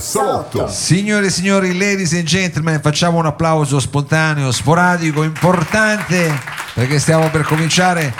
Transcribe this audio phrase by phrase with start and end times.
[0.00, 0.68] salotto.
[0.68, 6.32] Signore e signori, ladies and gentlemen, facciamo un applauso spontaneo, sporadico, importante,
[6.74, 8.14] perché stiamo per cominciare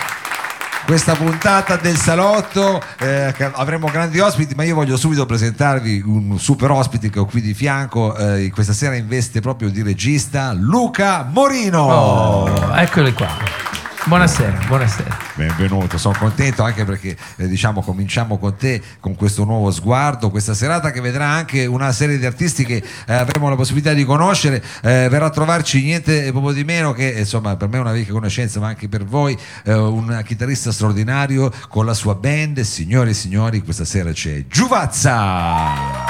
[0.85, 2.83] questa puntata del salotto.
[2.99, 7.41] eh, avremo grandi ospiti, ma io voglio subito presentarvi un super ospite che ho qui
[7.41, 8.17] di fianco.
[8.17, 11.83] eh, questa sera in veste proprio di regista, Luca Morino.
[11.83, 13.70] Oh, eccoli qua.
[14.11, 15.17] Buonasera, buonasera.
[15.35, 20.53] Benvenuto, sono contento anche perché eh, diciamo cominciamo con te con questo nuovo sguardo, questa
[20.53, 24.61] serata che vedrà anche una serie di artisti che eh, avremo la possibilità di conoscere,
[24.83, 28.13] eh, verrà a trovarci niente proprio di meno che insomma per me è una vecchia
[28.13, 33.15] conoscenza ma anche per voi eh, un chitarrista straordinario con la sua band, signore e
[33.15, 36.10] signori questa sera c'è Giuvazza!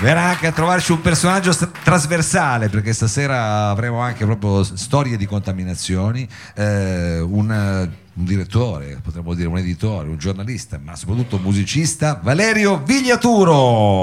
[0.00, 6.26] Verrà anche a trovarci un personaggio trasversale perché stasera avremo anche proprio storie di contaminazioni,
[6.54, 7.80] eh, un, eh,
[8.14, 14.02] un direttore, potremmo dire un editore, un giornalista, ma soprattutto un musicista, Valerio Vigliaturo.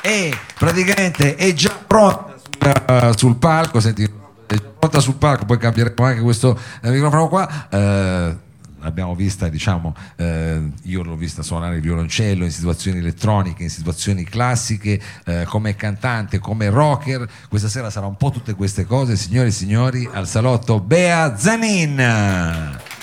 [0.00, 5.58] E praticamente è già pronta sul, sul palco, senti, è già pronta sul palco, poi
[5.58, 7.68] cambieremo anche questo eh, microfono qua.
[7.70, 8.43] eh,
[8.84, 14.24] l'abbiamo vista, diciamo, eh, io l'ho vista suonare il violoncello in situazioni elettroniche, in situazioni
[14.24, 17.28] classiche, eh, come cantante, come rocker.
[17.48, 22.93] Questa sera sarà un po' tutte queste cose, signore e signori, al salotto Bea Zanin.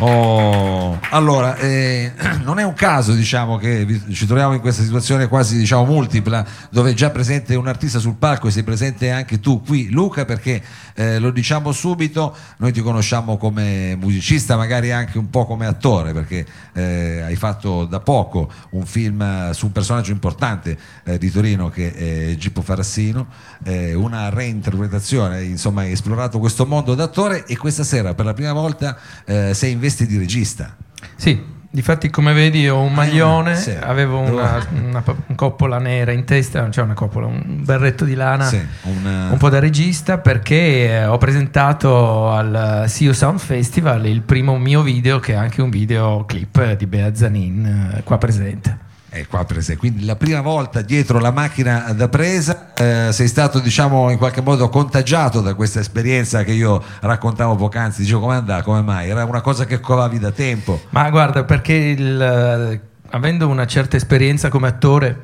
[0.00, 2.12] Oh, allora, eh,
[2.44, 6.92] non è un caso diciamo, che ci troviamo in questa situazione quasi diciamo, multipla, dove
[6.92, 10.62] è già presente un artista sul palco e sei presente anche tu qui, Luca, perché
[10.94, 16.12] eh, lo diciamo subito, noi ti conosciamo come musicista, magari anche un po' come attore,
[16.12, 21.70] perché eh, hai fatto da poco un film su un personaggio importante eh, di Torino
[21.70, 23.26] che è Gippo Farassino,
[23.64, 28.52] eh, una reinterpretazione, insomma hai esplorato questo mondo d'attore e questa sera per la prima
[28.52, 30.76] volta eh, sei in veste di regista.
[31.16, 33.70] Sì, difatti come vedi ho un maglione, sì.
[33.70, 38.14] avevo una, una una coppola nera in testa, non c'è una coppola, un berretto di
[38.14, 38.44] lana.
[38.44, 44.20] Sì, un, Un po' da regista perché eh, ho presentato al You Sound Festival il
[44.20, 48.86] primo mio video che è anche un videoclip di Bea Zanin eh, qua presente.
[49.10, 53.58] È qua presente, quindi la prima volta dietro la macchina da presa eh, sei stato
[53.58, 58.62] diciamo in qualche modo contagiato da questa esperienza che io raccontavo poc'anzi, dicevo come andava,
[58.62, 60.82] come mai, era una cosa che covavi da tempo.
[60.90, 62.80] Ma guarda, perché il, eh,
[63.10, 65.20] avendo una certa esperienza come attore,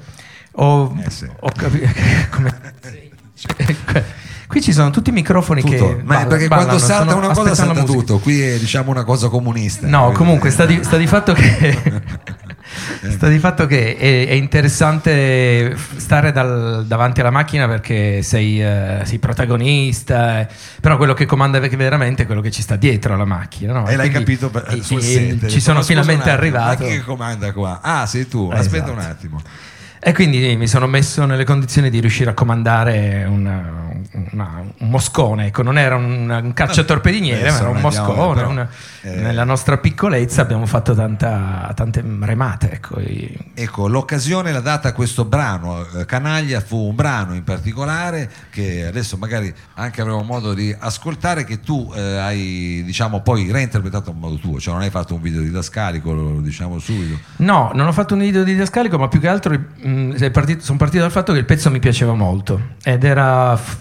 [0.52, 1.28] ho, Eh sì.
[1.38, 1.86] ho capito.
[2.32, 2.72] come-
[4.46, 5.72] Qui ci sono tutti i microfoni Tutto.
[5.74, 6.02] che.
[6.04, 9.28] Ma balla- perché ballano, quando salta una cosa salta tutto, qui è diciamo una cosa
[9.28, 9.86] comunista.
[9.88, 12.02] No, comunque sta di, sta di fatto che.
[13.10, 19.00] Sta di fatto che è, è interessante stare dal- davanti alla macchina perché sei, eh,
[19.04, 20.48] sei protagonista, eh,
[20.80, 23.72] però quello che comanda ve- veramente è quello che ci sta dietro alla macchina.
[23.72, 23.86] no?
[23.88, 25.46] E l'hai quindi- capito per- e- sul e set.
[25.48, 26.82] Ci sono finalmente attimo, arrivato.
[26.84, 27.80] Ma chi comanda qua?
[27.82, 28.92] Ah, sei tu, Eh, aspetta esatto.
[28.92, 29.42] un attimo.
[30.06, 33.83] E quindi mi sono messo nelle condizioni di riuscire a comandare una-
[34.32, 35.46] una- un moscone.
[35.46, 38.34] Ecco, non era un, un cacciatorpediniere, ma era un moscone.
[38.34, 38.68] però, una-
[39.02, 39.16] eh.
[39.16, 42.70] Nella nostra piccolezza abbiamo fatto tanta- tante remate.
[42.72, 43.00] Ecco,
[43.54, 49.16] Ecco, l'occasione l'ha data questo brano, eh, Canaglia fu un brano in particolare che adesso
[49.16, 54.36] magari anche avremo modo di ascoltare che tu eh, hai diciamo poi reinterpretato a modo
[54.36, 57.18] tuo, cioè non hai fatto un video didascalico, lo diciamo subito.
[57.36, 60.62] No, non ho fatto un video di didascalico, ma più che altro mh, è partito-
[60.64, 63.78] sono partito dal fatto che il pezzo mi piaceva molto ed era f-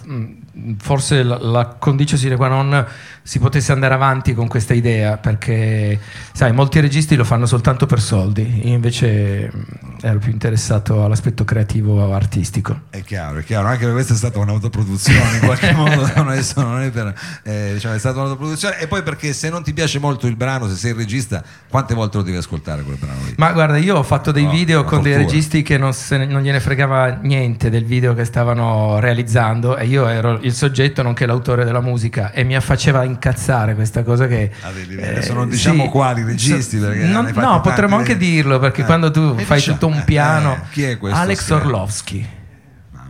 [0.77, 2.85] forse la, la condicio sine qua non
[3.23, 5.97] si potesse andare avanti con questa idea perché
[6.33, 8.67] sai molti registi lo fanno soltanto per soldi.
[8.67, 12.81] Io invece mh, ero più interessato all'aspetto creativo artistico.
[12.89, 16.81] È chiaro, è chiaro, anche questa è stata un'autoproduzione in qualche modo, non è, non
[16.81, 17.13] è per,
[17.43, 18.79] eh, diciamo, è stata un'autoproduzione.
[18.79, 21.93] E poi perché se non ti piace molto il brano, se sei il regista, quante
[21.93, 23.35] volte lo devi ascoltare quel brano lì?
[23.37, 26.41] Ma guarda, io ho fatto dei No, video con dei registi che non, se non
[26.41, 31.63] gliene fregava niente del video che stavano realizzando e io ero il soggetto nonché l'autore
[31.63, 34.51] della musica e mi faceva incazzare questa cosa che...
[34.61, 34.67] Ah.
[34.67, 38.17] Adesso non diciamo quali registi, perché non- no, potremmo anche eh.
[38.17, 38.85] dirlo perché Eh.
[38.85, 40.53] quando tu fai diciamo, tutto un eh, piano...
[40.53, 41.19] eh, chi è questo?
[41.19, 41.49] Alex?
[41.49, 42.27] Orlovsky.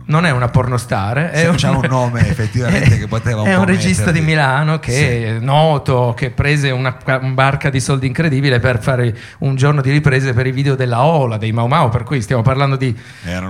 [0.06, 3.64] Non è una pornostar, è Sì, un, un nome effettivamente che poteva un è un
[3.64, 4.20] regista metterli.
[4.20, 9.16] di Milano che è noto, che prese una, una barca di soldi incredibile per fare
[9.38, 12.42] un giorno di riprese per i video della Ola, dei Mau Mau, per cui stiamo
[12.42, 12.94] parlando di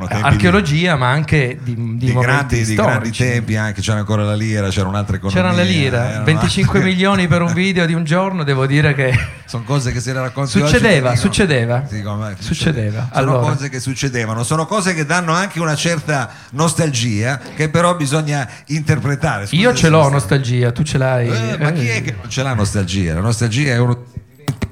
[0.09, 4.69] archeologia ma anche di, di, di, grandi, di grandi tempi anche c'era ancora la lira
[4.69, 8.05] c'era un'altra economia C'era la lira, erano 25 altre- milioni per un video di un
[8.05, 9.13] giorno, devo dire che
[9.45, 11.83] sono cose che se le racconti Succedeva, oggi succedeva.
[11.89, 13.09] dicono, ma Succedeva.
[13.13, 13.53] sono Allora.
[13.53, 19.47] cose che succedevano sono cose che danno anche una certa nostalgia che però bisogna interpretare
[19.47, 21.29] Scusa io ce l'ho nostalgia, tu ce l'hai.
[21.29, 24.23] Eh, ma chi è che non ce l'ha nostalgia la nostalgia è uno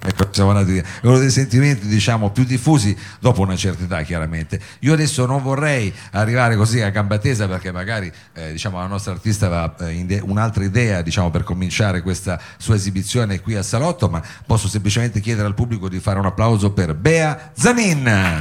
[0.04, 0.30] Ecco.
[0.32, 4.60] È uno dei sentimenti diciamo più diffusi dopo una certa età chiaramente.
[4.80, 9.12] Io adesso non vorrei arrivare così a gamba tesa perché magari eh, diciamo, la nostra
[9.12, 14.20] artista aveva eh, un'altra idea diciamo, per cominciare questa sua esibizione qui a Salotto, ma
[14.44, 18.40] posso semplicemente chiedere al pubblico di fare un applauso per Bea Zanin.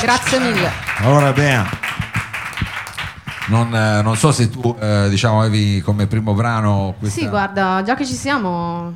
[0.00, 0.70] Grazie mille.
[0.98, 1.68] Allora Bea,
[3.48, 7.20] non, eh, non so se tu eh, diciamo, avevi come primo brano questa...
[7.20, 8.92] Sì, guarda, già che ci siamo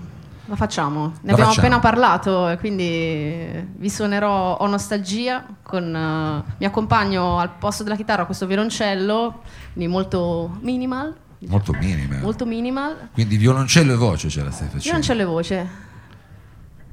[0.46, 1.66] la facciamo, ne La abbiamo facciamo.
[1.66, 7.96] appena parlato e quindi vi suonerò Ho nostalgia con eh, mi accompagno al posto della
[7.96, 9.42] chitarra questo violoncello,
[9.74, 11.14] quindi molto minimal,
[11.46, 12.18] Molto minime.
[12.22, 13.10] molto minimal.
[13.12, 14.82] Quindi violoncello e voce ce la stai facendo.
[14.84, 15.68] Violoncello e voce.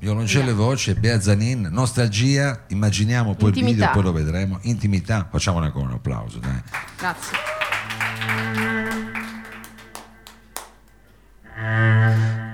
[0.06, 3.88] Violoncello e voce, Bea Zanin, nostalgia, immaginiamo poi il Intimità.
[3.88, 4.60] video, poi lo vedremo.
[4.62, 6.62] Intimità, facciamone ancora un applauso, dai.
[6.96, 7.38] Grazie.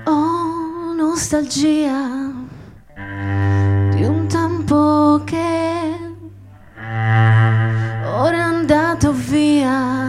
[0.05, 2.31] Ho nostalgia
[3.95, 5.99] di un tempo che
[8.05, 10.07] ora è andato via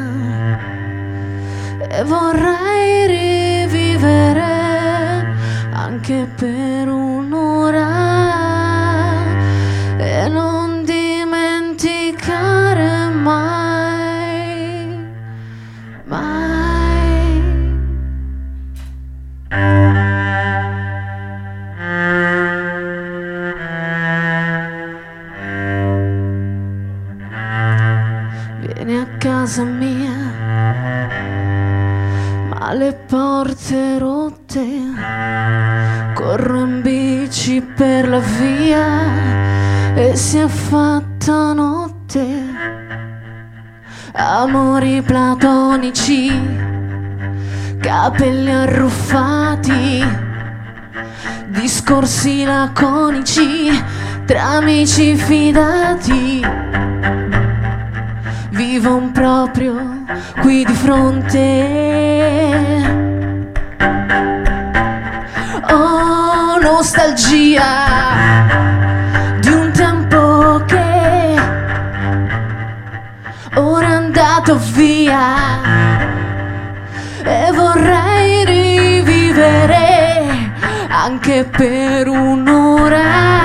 [1.90, 4.60] e vorrei rivivere
[5.72, 6.51] anche per
[54.92, 56.44] amici fidati.
[58.50, 60.04] Vivo un proprio
[60.40, 61.40] qui di fronte.
[65.70, 67.62] Ho nostalgia
[69.40, 71.34] di un tempo che
[73.54, 75.36] ora è andato via
[77.24, 79.80] e vorrei rivivere
[80.88, 83.41] anche per un'ora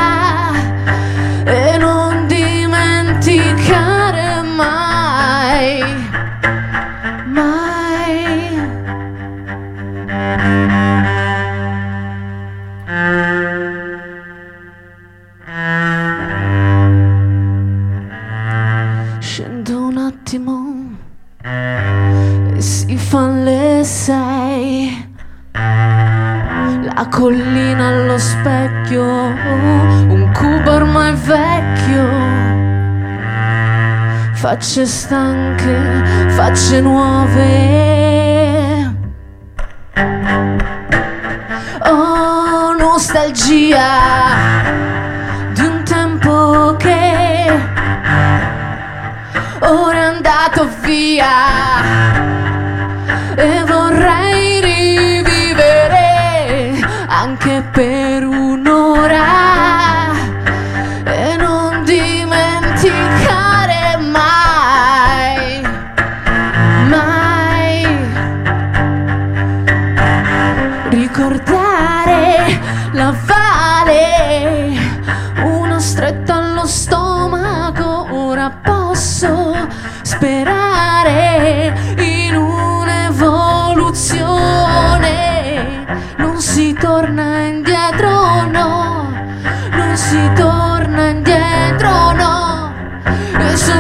[34.50, 37.36] Facce stanche, facce nuove.
[41.84, 43.90] Ho nostalgia
[45.52, 47.60] di un tempo che
[49.60, 51.28] ora è andato via
[53.36, 56.08] e vorrei rivivere
[57.08, 58.37] anche per un'ora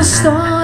[0.07, 0.56] e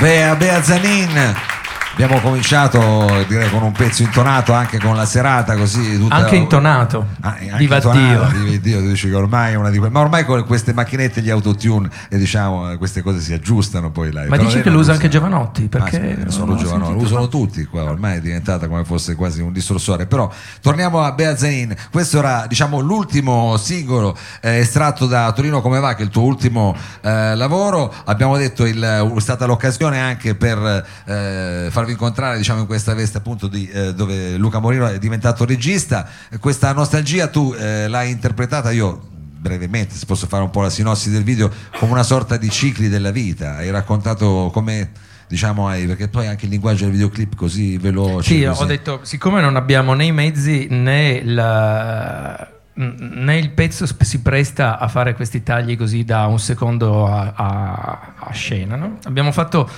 [0.00, 1.49] Bea, Bea Zanin.
[2.02, 6.14] Abbiamo cominciato direi con un pezzo intonato anche con la serata così tutta...
[6.14, 7.08] Anche intonato.
[7.20, 8.42] Ah, anche Viva intonato, Dio.
[8.42, 9.92] viva Dio, dici che ormai è una di quelle...
[9.92, 14.22] Ma ormai con queste macchinette, gli autotune, e diciamo, queste cose si aggiustano poi là.
[14.22, 15.68] Ma Però dici che lo usa anche Giovanotti?
[15.68, 18.84] Perché Ah, sì, non sono ho giovani, lo usano tutti qua, ormai è diventata come
[18.84, 20.06] fosse quasi un distorsore.
[20.06, 20.30] Però
[20.62, 25.94] torniamo a Bea Zanin, questo era diciamo l'ultimo singolo eh, estratto da Torino come va,
[25.94, 27.92] che è il tuo ultimo eh, lavoro.
[28.04, 33.18] Abbiamo detto il, è stata l'occasione anche per eh, farvi incontrare diciamo in questa veste
[33.18, 36.08] appunto di, eh, dove Luca Morino è diventato regista.
[36.38, 39.08] Questa nostalgia tu eh, l'hai interpretata io
[39.40, 42.88] brevemente, se posso fare un po' la sinossi del video, come una sorta di cicli
[42.88, 43.56] della vita.
[43.56, 44.90] Hai raccontato come,
[45.28, 48.34] diciamo, hai, perché poi anche il linguaggio del videoclip così veloce.
[48.34, 48.62] Sì, così.
[48.62, 54.78] ho detto, siccome non abbiamo né i mezzi né, la- né il pezzo si presta
[54.78, 58.98] a fare questi tagli così da un secondo a, a- a scena, no?
[59.04, 59.68] abbiamo fatto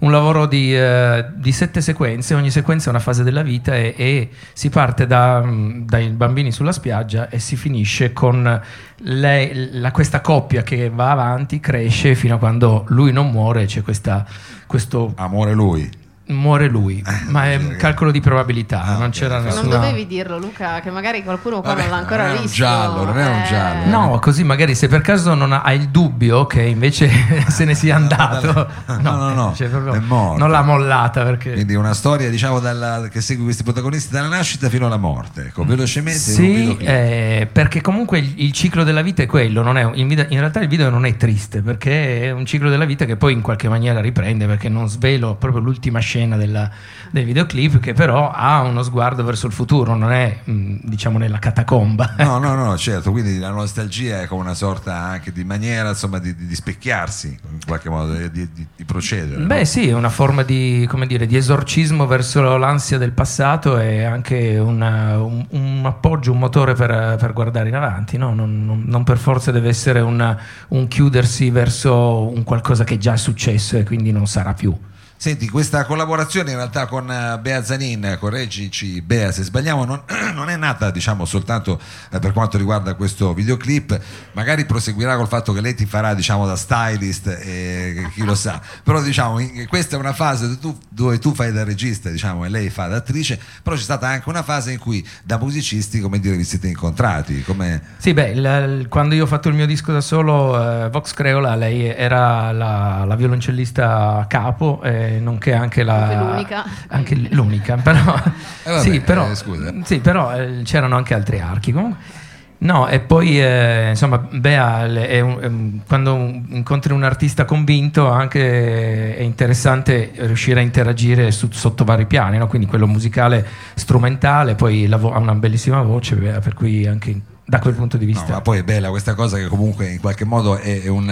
[0.00, 3.94] un lavoro di, eh, di sette sequenze, ogni sequenza è una fase della vita e,
[3.96, 8.60] e si parte da- dai bambini sulla spiaggia e si finisce con
[8.98, 13.82] lei- la- questa coppia che va avanti, cresce fino a quando lui non muore, c'è
[13.82, 14.24] questa,
[14.66, 15.90] questo Amore lui.
[16.34, 19.76] Muore lui, ma è un calcolo di probabilità, Ah, non c'era Non Non nessuna...
[19.76, 22.56] dovevi dirlo, Luca, che magari qualcuno qua Vabbè, non l'ha ancora non visto.
[22.56, 23.86] giallo, non è un Eh, giallo.
[23.90, 27.10] No, così magari se per caso non ha, hai il dubbio che invece
[27.48, 28.68] se ne sia andato,
[29.00, 30.38] No, no, no, cioè proprio è morto.
[30.38, 31.52] non l'ha mollata perché...
[31.52, 35.46] Quindi una storia diciamo dalla- che segue questi protagonisti dalla nascita fino alla morte.
[35.46, 39.88] Ecco, velocemente Sì, eh, perché comunque il, il ciclo della vita è quello, non è
[39.94, 43.16] in, in realtà il video non è triste perché è un ciclo della vita che
[43.16, 46.70] poi in qualche maniera riprende perché non svelo proprio l'ultima scena della-
[47.10, 51.38] del videoclip che però ha uno sguardo verso il futuro, non è mh, diciamo nella
[51.38, 52.14] catacomba.
[52.18, 56.18] No, no, no, certo, quindi la nostalgia è come una sorta anche di maniera insomma,
[56.18, 59.40] di, di- specchiarsi in qualche modo, di, di- di procedere.
[59.40, 59.46] no?
[59.46, 64.04] Beh sì, è una forma di, come dire, di esorcismo verso l'ansia del passato e
[64.04, 68.16] anche una- un, un appoggio, un motore per, per guardare in avanti.
[68.18, 68.32] no?
[68.34, 73.14] Non, non- non per forza deve essere una- un chiudersi verso un qualcosa che già
[73.14, 74.76] è successo e quindi non sarà più.
[75.22, 80.00] Senti, questa collaborazione in realtà con eh, Bea Zanin, correggici Bea se sbagliamo, non,
[80.32, 81.78] non è nata diciamo soltanto
[82.10, 84.00] eh, per quanto riguarda questo videoclip,
[84.32, 88.62] magari proseguirà col fatto che lei ti farà diciamo da stylist e chi lo sa,
[88.82, 89.36] però diciamo
[89.68, 90.56] questa è una fase
[90.88, 94.26] dove tu, fai da regista diciamo, e lei fa da attrice, però c'è stata anche
[94.26, 97.82] una fase in cui da musicisti come dire vi siete incontrati, come...
[97.98, 101.56] Sì, beh, il- quando io ho fatto il mio disco da solo, eh, Vox Creola,
[101.56, 106.02] lei era la, la violoncellista capo, eh, nonché anche la...
[106.04, 106.64] Anche l'unica.
[106.88, 108.14] Anche l'unica, però...
[108.62, 109.72] Eh, vabbè, sì, però, eh, scusa.
[109.84, 111.72] sì, però eh, c'erano anche altri archi.
[111.72, 112.18] Comunque.
[112.62, 117.46] No, e poi eh, insomma, Bea, è un- è un- quando un- incontri un artista
[117.46, 122.46] convinto anche è interessante riuscire a interagire su- sotto vari piani, no?
[122.48, 127.18] quindi quello musicale, strumentale, poi la vo- ha una bellissima voce, Bea, per cui anche
[127.46, 128.32] da quel punto di No, vista...
[128.34, 131.08] ma poi è bella questa cosa che comunque in qualche modo è, è un,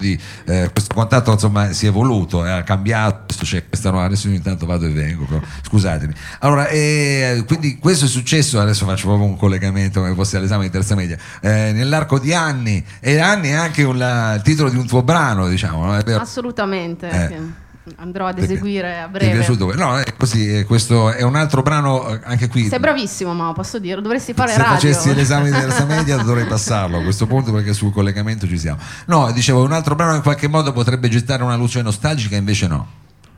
[0.00, 4.26] di, eh, questo contatto insomma si è evoluto, eh, ha cambiato, c'è questa nuova, adesso
[4.28, 6.12] ogni tanto vado e vengo, però, scusatemi.
[6.40, 10.70] Allora, eh, quindi questo è successo, adesso faccio proprio un collegamento come fosse all'esame di
[10.70, 14.76] terza media, eh, nell'arco di anni, e anni è anche un- la- il titolo di
[14.76, 15.94] un tuo brano, diciamo, no?
[16.20, 17.08] Assolutamente.
[17.08, 17.68] Eh.
[17.96, 19.32] Andrò ad eseguire a Ti è breve.
[19.38, 19.74] piaciuto?
[19.74, 22.66] No, è così, eh, questo è un altro brano eh, anche qui.
[22.68, 24.74] Sei bravissimo, ma posso dire, dovresti fare Se radio.
[24.74, 28.78] facessi l'esame di terza media dovrei passarlo a questo punto perché sul collegamento ci siamo.
[29.06, 32.86] No, dicevo, un altro brano in qualche modo potrebbe gettare una luce nostalgica, invece no.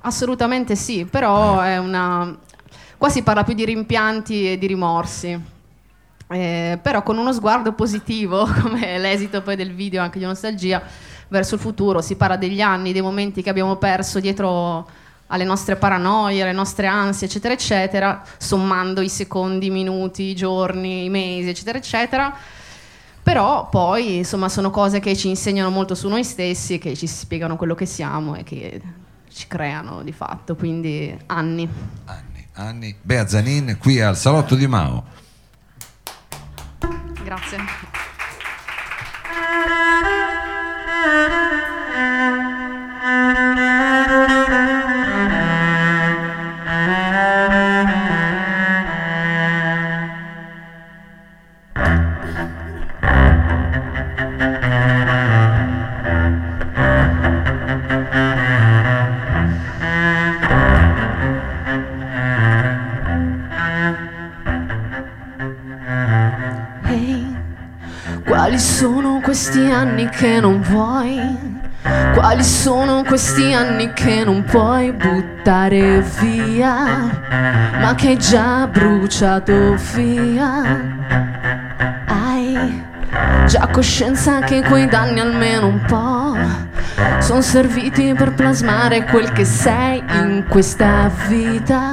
[0.03, 2.37] Assolutamente sì, però è una...
[2.97, 5.41] Qua si parla più di rimpianti e di rimorsi.
[6.29, 10.83] Eh, però con uno sguardo positivo, come l'esito poi del video anche di nostalgia,
[11.33, 12.01] verso il futuro.
[12.01, 14.87] Si parla degli anni, dei momenti che abbiamo perso dietro
[15.29, 21.07] alle nostre paranoie, alle nostre ansie, eccetera, eccetera, sommando i secondi, i minuti, i giorni,
[21.07, 22.37] i mesi, eccetera, eccetera.
[23.23, 27.57] Però poi, insomma, sono cose che ci insegnano molto su noi stessi, che ci spiegano
[27.57, 28.81] quello che siamo e che
[29.33, 31.67] ci creano di fatto, quindi anni.
[32.05, 32.95] Anni, anni.
[33.01, 35.05] Bea Zanin qui al Salotto di Mao.
[37.25, 37.59] Grazie.
[68.25, 69.02] Quali sono
[69.45, 71.19] questi anni che non vuoi?
[72.15, 77.11] Quali sono questi anni che non puoi buttare via,
[77.81, 80.63] ma che hai già bruciato via?
[82.07, 82.85] Hai
[83.47, 86.37] già coscienza che quei danni almeno un po'
[87.19, 91.91] sono serviti per plasmare quel che sei in questa vita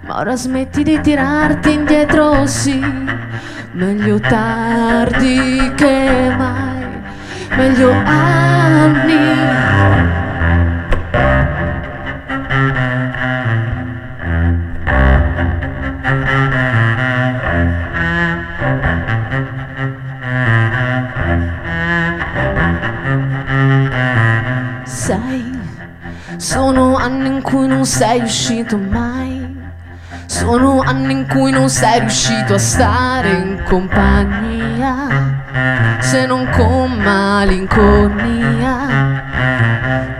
[0.03, 2.85] ma ora smetti di tirarti indietro, sì.
[3.73, 6.87] Meglio tardi che mai,
[7.57, 10.22] meglio anni.
[27.03, 29.61] Anni in cui non sei uscito mai.
[30.27, 35.09] Sono anni in cui non sei riuscito a stare in compagnia,
[35.99, 38.77] se non con malinconia.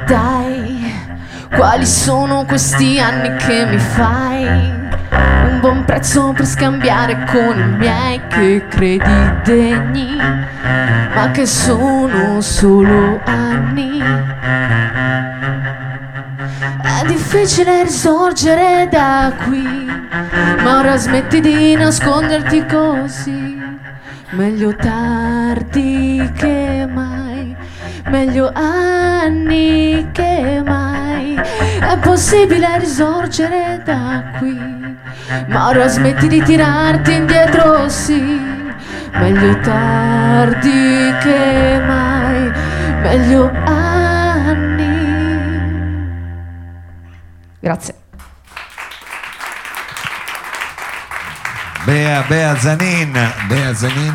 [0.07, 0.93] Dai,
[1.55, 4.45] quali sono questi anni che mi fai?
[5.45, 10.17] Un buon prezzo per scambiare con i miei che credi degni,
[11.15, 14.03] ma che sono solo anni.
[17.03, 19.67] È difficile risorgere da qui,
[20.63, 23.61] ma ora smetti di nasconderti così.
[24.31, 27.57] Meglio tardi che mai,
[28.09, 31.35] meglio anni che mai.
[31.35, 34.57] È possibile risorgere da qui,
[35.49, 38.41] ma ora smetti di tirarti indietro, sì.
[39.15, 42.53] Meglio tardi che mai,
[43.03, 43.92] meglio anni.
[47.63, 47.95] Grazie.
[51.85, 53.13] Bea, Bea Zanin,
[53.47, 54.15] Bea Zanin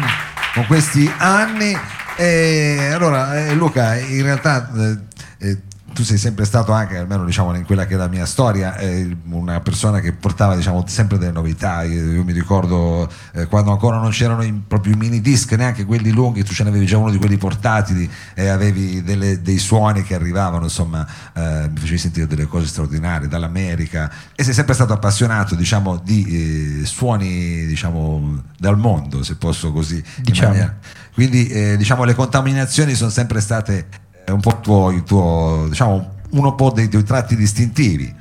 [0.54, 1.78] con questi anni.
[2.18, 5.62] E allora, eh, Luca, in realtà eh, eh,
[5.98, 9.18] tu sei sempre stato anche, almeno diciamo in quella che è la mia storia, eh,
[9.30, 11.82] una persona che portava diciamo, sempre delle novità.
[11.82, 15.86] Io, io mi ricordo eh, quando ancora non c'erano i, proprio i mini disc, neanche
[15.86, 20.04] quelli lunghi, tu ce n'avevi già uno di quelli portatili e avevi delle- dei suoni
[20.04, 24.94] che arrivavano, insomma, eh, mi facevi sentire delle cose straordinarie dall'America e sei sempre stato
[24.94, 30.50] appassionato diciamo, di eh, suoni diciamo, dal mondo, se posso così Diciamo.
[30.50, 30.78] maniera-
[31.12, 33.88] Quindi diciamo, le contaminazioni sono sempre state
[34.28, 38.14] eh, un po' tuo, il tuo, diciamo, uno po' dei tuoi tratti distintivi.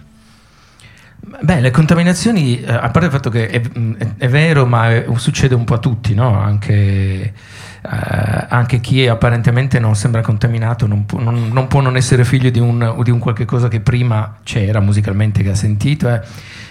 [1.43, 5.07] Beh, le contaminazioni, eh, a parte il fatto che è, è- è vero, ma è-
[5.17, 6.39] succede un po' a tutti, no?
[6.41, 7.33] Anche, eh,
[8.49, 12.61] anche chi apparentemente non sembra contaminato non può non, non può non essere figlio di
[12.61, 16.09] un, di un qualche cosa che prima c'era musicalmente, che ha sentito.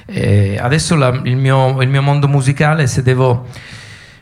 [0.05, 0.57] eh.
[0.57, 3.47] Adesso la- il, mio, il mio mondo musicale, se devo...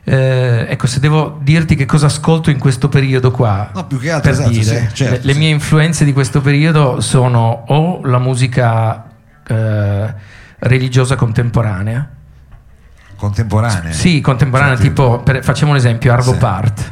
[0.06, 4.12] eh, ecco, se devo dirti che cosa ascolto in questo periodo qua, No, più che
[4.12, 8.04] altro, per esatto, dire, sì, certo, le, le mie influenze di questo periodo sono o
[8.06, 9.06] la musica
[9.48, 10.14] eh,
[10.60, 12.10] religiosa contemporanea,
[13.16, 13.94] Contemporanee.
[13.94, 16.38] sì, contemporanea, Cioè, tipo, per- facciamo un esempio, Arvo Sì.
[16.38, 16.92] Part,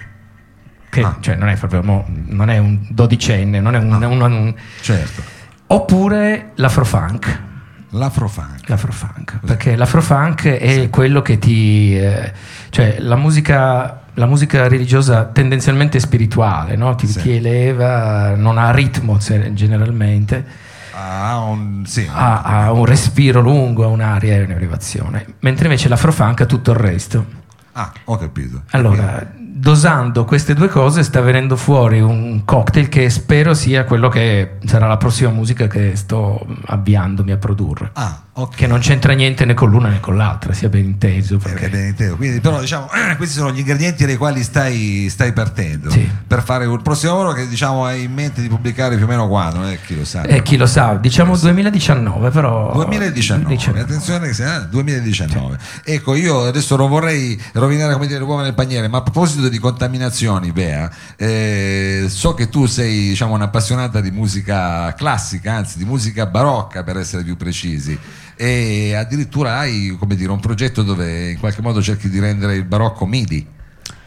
[0.90, 1.18] che Ah.
[1.20, 4.08] cioè, non è proprio, non è un dodicenne, non è un, No.
[4.10, 5.22] un- un- Certo.
[5.68, 7.50] oppure l'afrofunk.
[7.94, 8.70] L'afrofunk.
[8.70, 11.98] L'afrofunk, perché l'afrofunk è quello che ti...
[11.98, 12.32] eh,
[12.70, 16.96] cioè la musica, la musica religiosa tendenzialmente spirituale, no?
[16.96, 17.22] ti, Sì.
[17.22, 20.46] ti eleva, non ha ritmo generalmente,
[20.94, 26.42] Ha un, sì, ha, ha un respiro lungo, ha un'aria e un'elevazione, mentre invece l'afrofunk
[26.42, 27.26] ha tutto il resto.
[27.74, 28.64] Ah, ho capito.
[28.72, 29.30] Allora,
[29.62, 34.88] dosando queste due cose sta venendo fuori un cocktail che spero sia quello che sarà
[34.88, 37.92] la prossima musica che sto avviandomi a produrre.
[37.94, 38.56] Ah, ok.
[38.56, 41.38] Che non c'entra niente né con l'una né con l'altra, sia ben inteso.
[41.38, 41.70] Perché...
[41.70, 42.16] ben inteso.
[42.16, 46.10] Quindi, però, diciamo, questi sono gli ingredienti dai quali stai, stai partendo Sì.
[46.26, 49.28] per fare il prossimo lavoro che diciamo hai in mente di pubblicare più o meno
[49.28, 50.24] quando, eh, chi lo sa.
[50.24, 52.72] Eh, chi lo sa, diciamo 2019, però...
[52.74, 53.80] 2019, 19.
[53.80, 55.58] attenzione sia eh, 2019.
[55.84, 59.60] Ecco, io adesso non vorrei rovinare come dire l'uomo nel paniere, ma a proposito di
[59.60, 66.26] contaminazioni, Bea, eh, so che tu sei diciamo un'appassionata di musica classica, anzi di musica
[66.26, 67.98] barocca per essere più precisi.
[68.36, 72.64] E addirittura hai come dire, un progetto dove in qualche modo cerchi di rendere il
[72.64, 73.46] barocco MIDI.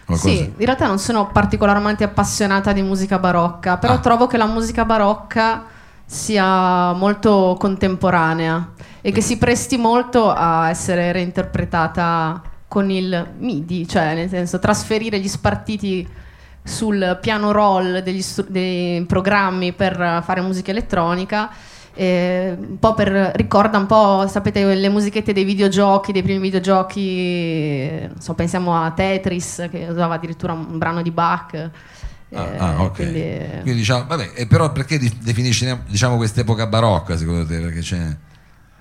[0.04, 3.98] Qualcosa- Sì, in realtà non sono particolarmente appassionata di musica barocca, però Ah.
[3.98, 5.66] trovo che la musica barocca
[6.04, 12.42] sia molto contemporanea e che si presti molto a essere reinterpretata
[12.74, 16.04] con il MIDI, cioè nel senso trasferire gli spartiti
[16.64, 21.50] sul piano roll degli stru- dei programmi per fare musica elettronica.
[21.96, 27.00] eh, un po' per ricorda un po' sapete le musichette dei videogiochi dei primi videogiochi
[27.08, 31.70] eh, non so, pensiamo a Tetris che usava addirittura un brano di Bach eh,
[32.36, 32.94] Ah, ah, ok.
[32.96, 37.60] quindi- Quindi, diciamo, vabbè, e però perché definisci diciamo, quest'epoca barocca secondo te?
[37.60, 38.16] Perché, c'è,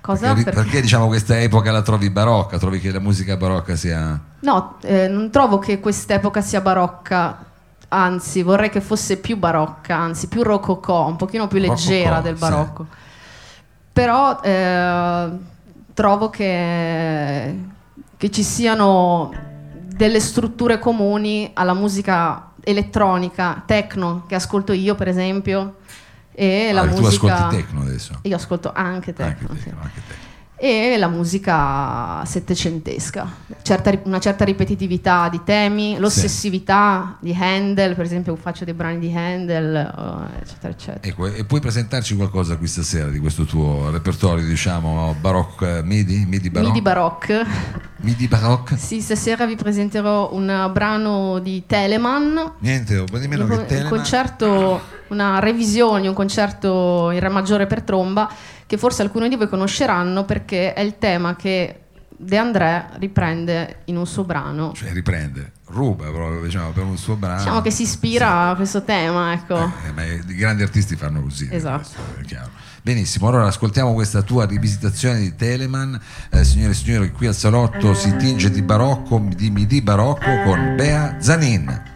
[0.03, 0.33] cosa?
[0.33, 2.57] perché, Per- perché, diciamo questa epoca la trovi barocca?
[2.57, 4.19] Trovi che la musica barocca sia...
[4.41, 7.45] No, eh, non trovo che quest'epoca sia barocca,
[7.87, 12.35] anzi vorrei che fosse più barocca, anzi più rococò, un pochino più leggera Rococò, del
[12.35, 12.41] sì.
[12.41, 12.87] barocco.
[13.93, 15.29] Però eh,
[15.93, 17.59] trovo che,
[18.17, 19.31] che ci siano
[19.85, 25.75] delle strutture comuni alla musica elettronica, techno, che ascolto io per esempio,
[26.33, 27.33] e la Ah, tu musica...
[27.35, 28.19] ascolti techno adesso?
[28.23, 30.31] Io ascolto anche techno, Anche sì techno, anche techno.
[30.55, 33.27] e la musica settecentesca,
[33.63, 39.13] Certa una certa ripetitività di temi, l'ossessività di Handel, per esempio faccio dei brani di
[39.13, 40.99] Handel, eh, eccetera, eccetera.
[41.07, 46.49] Ecco, e puoi presentarci qualcosa qui stasera di questo tuo repertorio, diciamo, barocco, midi, midi
[46.49, 46.71] barocco?
[46.71, 47.45] Midi Baroque.
[48.03, 48.75] Midi barocco?
[48.75, 53.55] Sì, stasera vi presenterò un brano di Telemann, Niente, un po' di meno un, che
[53.55, 53.89] un Telemann.
[53.89, 58.29] concerto, una revisione, un concerto in Re maggiore per tromba
[58.65, 63.95] che forse alcuni di voi conosceranno perché è il tema che De André riprende in
[63.95, 64.73] un suo brano.
[64.73, 67.37] Cioè riprende, ruba proprio, diciamo, per un suo brano.
[67.37, 69.55] Diciamo che si ispira a questo tema, ecco.
[69.55, 71.47] Eh, ma i grandi artisti fanno così.
[71.49, 71.77] Esatto.
[71.77, 72.49] questo è chiaro.
[72.85, 75.95] Benissimo, allora ascoltiamo questa tua rivisitazione di Telemann.
[76.29, 80.75] Eh, signore e signori, qui al salotto si tinge di barocco, di midi barocco con
[80.75, 81.92] Bea Zanin.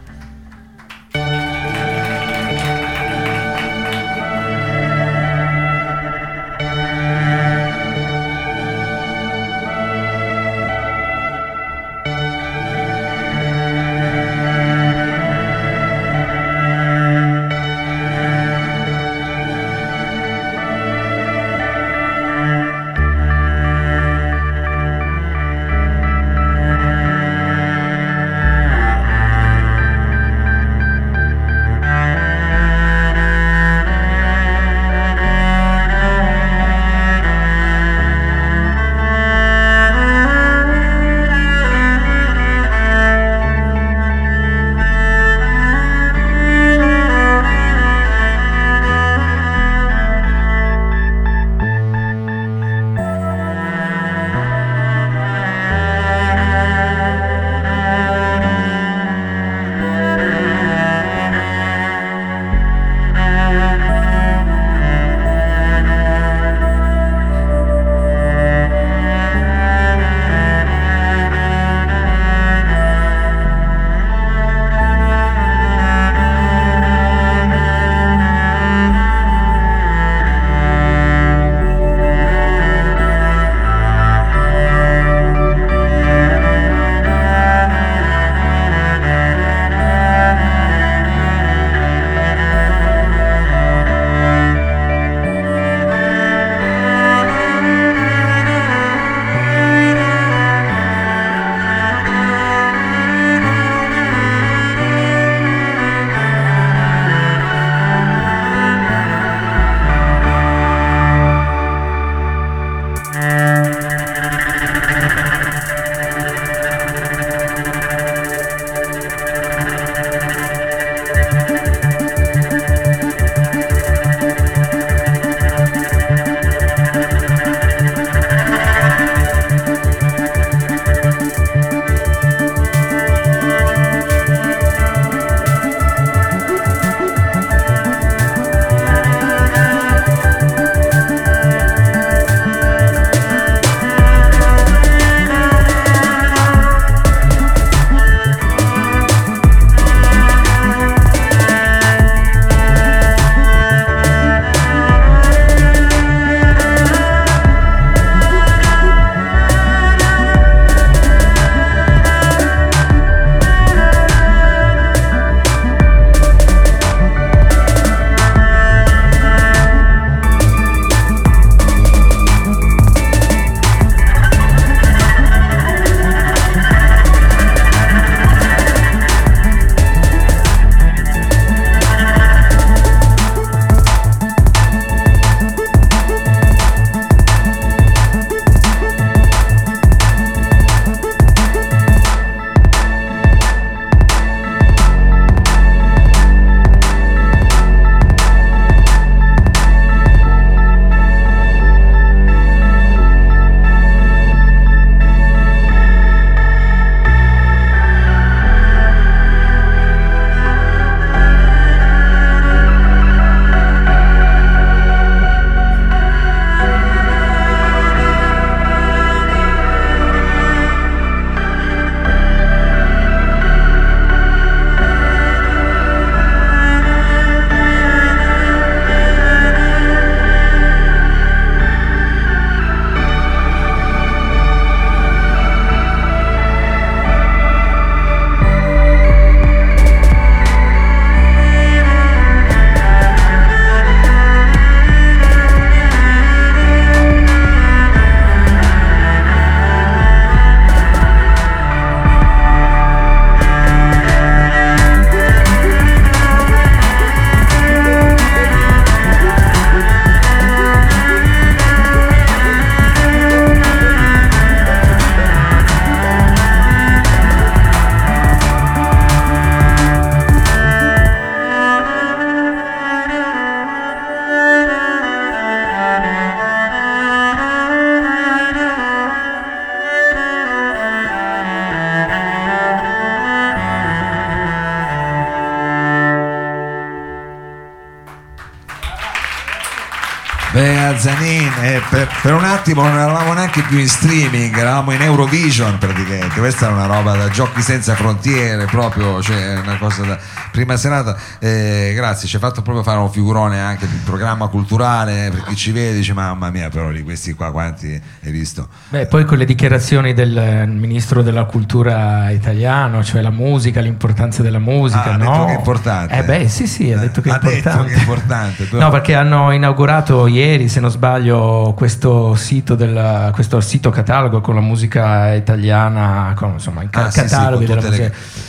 [290.97, 295.77] Zanin, eh, per, per, un attimo non eravamo neanche più in streaming, eravamo in Eurovision
[295.77, 300.19] praticamente, questa è una roba da giochi senza frontiere, proprio, cioè una cosa da
[300.57, 305.29] prima serata, eh, grazie, ci hai fatto proprio fare un figurone anche di programma culturale,
[305.31, 308.67] per chi ci vede dice mamma mia però di questi qua quanti hai visto?
[308.89, 314.57] Beh, poi con le dichiarazioni del ministro della cultura italiano, cioè la musica, l'importanza della
[314.57, 315.31] musica, ah, no?
[315.31, 316.17] Ha detto che è importante.
[316.17, 317.69] Eh beh, sì, sì, ha detto che è ha importante.
[317.69, 318.81] Detto che è importante però...
[318.81, 324.55] No, perché hanno inaugurato ieri se non sbaglio, questo sito, della, questo sito catalogo con
[324.55, 328.03] la musica italiana, con, insomma, i ah, cataloghi sì, sì, della musica.
[328.03, 328.46] Le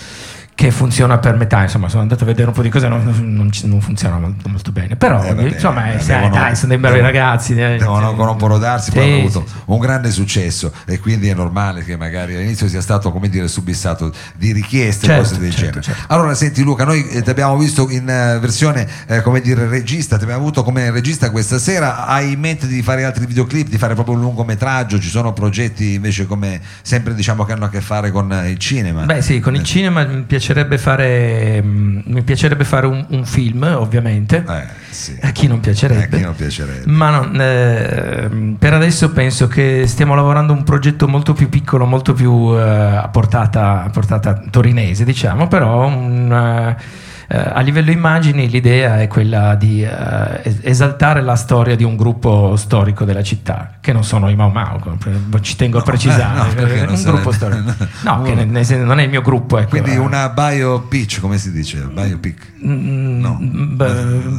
[0.58, 3.48] che funziona per metà, insomma, sono andato a vedere un po' di cose, non, non,
[3.62, 6.98] non funziona molto, molto, bene, però eh, vabbè, insomma, eh, devono, dai, sono dei bravi
[6.98, 7.52] ragazzi.
[7.52, 9.54] Eh, devono rodarsi, sì, poi hanno avuto sì.
[9.66, 14.12] un grande successo e quindi è normale che magari all'inizio sia stato, come dire, subissato
[14.34, 15.82] di richieste certo, cose del certo, genere.
[15.82, 16.12] Certo.
[16.12, 20.16] Allora, senti Luca, noi eh, ti abbiamo visto in uh, versione, eh, come dire, regista,
[20.16, 23.78] ti abbiamo avuto come regista questa sera, hai in mente di fare altri videoclip, di
[23.78, 27.80] fare proprio un lungometraggio, ci sono progetti invece come sempre diciamo che hanno a che
[27.80, 29.04] fare con il cinema?
[29.04, 33.62] Beh sì, con il cinema mi piacerebbe fare Ehm, mi piacerebbe fare un, un film,
[33.62, 34.44] ovviamente.
[34.48, 35.16] Eh, sì.
[35.20, 36.16] A chi non piacerebbe.
[36.16, 36.90] A chi non piacerebbe.
[36.90, 42.12] Ma non, eh, per adesso penso che stiamo lavorando un progetto molto più piccolo, molto
[42.12, 46.76] più eh, a, portata, a, portata, torinese, diciamo, però un eh,
[47.30, 53.04] a livello immagini l'idea è quella di uh, esaltare la storia di un gruppo storico
[53.04, 54.80] della città, che non sono i Mau Mau,
[55.42, 57.74] ci tengo no, a precisare, eh, no, un gruppo storico.
[58.00, 59.58] No, che nel, nel, non è il mio gruppo.
[59.58, 59.70] Ecco.
[59.70, 61.78] Quindi una biopic, come si dice?
[61.80, 62.52] Biopic?
[62.64, 63.38] Mm, no.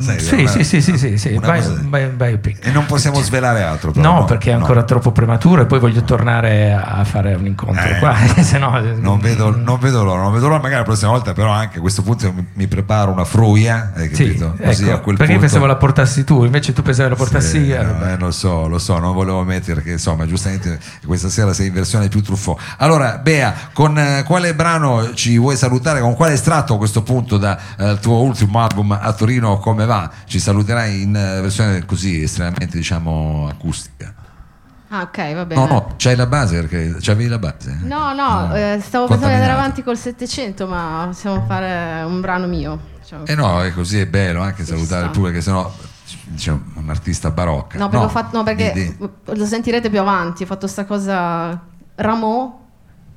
[0.02, 1.40] Sai, sì, una, sì, sì, sì, sì, sì.
[1.40, 2.66] Bio, bio, biopic.
[2.66, 6.04] E non possiamo svelare altro però, No, perché è ancora troppo prematuro e poi voglio
[6.04, 10.34] tornare a fare un incontro eh, qua, se no, non, vedo, non vedo l'ora, non
[10.34, 13.26] vedo l'ora, magari la prossima volta però anche a questo punto mi, mi preparo una
[13.26, 14.54] fruia, hai capito?
[14.58, 15.48] Sì, Così ecco, a quel perché punto...
[15.48, 17.84] pensavo la portassi tu, invece tu pensavi la portassi sì, io.
[17.84, 21.68] No, eh, lo so, lo so, non volevo mettere perché insomma giustamente questa sera sei
[21.68, 22.58] in versione più truffo.
[22.78, 26.00] Allora Bea, con eh, quale brano ci vuoi salutare?
[26.00, 30.10] Con quale estratto a questo punto dal eh, tuo ultimo album a Torino come va?
[30.26, 34.14] Ci saluterai in uh, versione così estremamente diciamo acustica.
[34.92, 35.62] Ah, ok, va bene.
[35.62, 37.80] No, no, c'hai la base perché c'avevi la base.
[37.84, 38.56] No, no, no.
[38.56, 42.80] Eh, stavo pensando di andare avanti col 700, ma possiamo fare un brano mio.
[43.00, 43.26] Diciamo.
[43.26, 45.72] Eh no, è così è bello anche Ci salutare il pubblico, che sennò
[46.26, 47.78] diciamo, un artista barocca.
[47.78, 50.42] No, perché, no, fatto, no, perché lo sentirete più avanti.
[50.42, 51.68] Ho fatto questa cosa.
[51.94, 52.60] Rameau,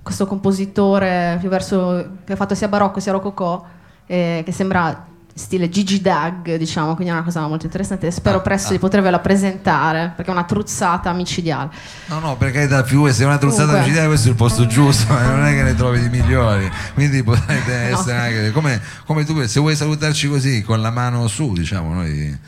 [0.02, 3.64] questo compositore verso, che ha fatto sia barocco sia rococò,
[4.06, 8.10] eh, che sembra stile Gigi Dag, diciamo, quindi è una cosa molto interessante.
[8.10, 8.72] Spero ah, presto ah.
[8.72, 11.70] di potervela presentare perché è una truzzata micidiale.
[12.06, 13.84] No, no, perché da più se è una truzzata Comunque.
[13.84, 16.70] micidiale, questo è il posto giusto, eh, non è che ne trovi di migliori.
[16.94, 17.98] Quindi potete no.
[17.98, 22.38] essere anche come, come, tu, se vuoi salutarci così con la mano su, diciamo, noi.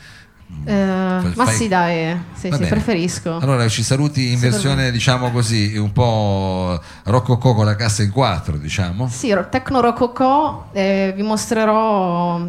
[0.63, 1.33] Fai...
[1.35, 3.39] Ma sì, dai, sì, sì, preferisco.
[3.39, 8.11] Allora ci saluti in sì, versione, diciamo così, un po' rococò con la cassa in
[8.11, 9.07] quattro, diciamo.
[9.09, 12.47] Sì, tecno rococò, eh, vi mostrerò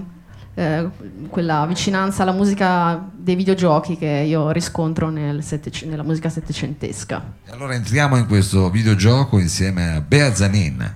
[0.58, 0.88] eh,
[1.28, 7.22] quella vicinanza alla musica dei videogiochi che io riscontro nel sette, nella musica settecentesca.
[7.50, 10.94] Allora entriamo in questo videogioco insieme a Bea Zanin.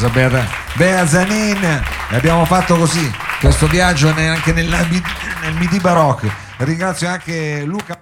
[0.00, 6.32] Scusa Bea, Bea Zanin, e abbiamo fatto così questo viaggio anche nel, nel Midi Baroque.
[6.56, 7.99] Ringrazio anche Luca.